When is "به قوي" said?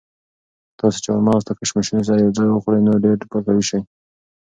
3.31-3.63